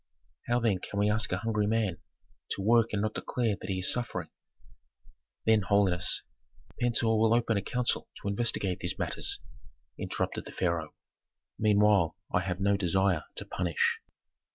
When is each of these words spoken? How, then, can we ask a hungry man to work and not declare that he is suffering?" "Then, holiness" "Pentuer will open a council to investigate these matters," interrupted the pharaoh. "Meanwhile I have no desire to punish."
How, 0.47 0.59
then, 0.59 0.79
can 0.79 0.97
we 0.99 1.11
ask 1.11 1.31
a 1.31 1.37
hungry 1.37 1.67
man 1.67 1.99
to 2.53 2.61
work 2.63 2.89
and 2.91 3.03
not 3.03 3.13
declare 3.13 3.55
that 3.61 3.69
he 3.69 3.81
is 3.81 3.93
suffering?" 3.93 4.29
"Then, 5.45 5.61
holiness" 5.61 6.23
"Pentuer 6.81 7.19
will 7.19 7.35
open 7.35 7.55
a 7.55 7.61
council 7.61 8.09
to 8.19 8.27
investigate 8.27 8.79
these 8.79 8.97
matters," 8.97 9.39
interrupted 9.99 10.45
the 10.45 10.51
pharaoh. 10.53 10.95
"Meanwhile 11.59 12.15
I 12.33 12.39
have 12.39 12.59
no 12.59 12.75
desire 12.77 13.25
to 13.35 13.45
punish." 13.45 13.99